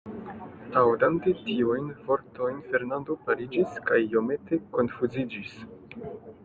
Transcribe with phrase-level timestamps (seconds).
[0.79, 5.59] Aŭdante tiujn vortojn, Fernando paliĝis kaj iomete konfuziĝis.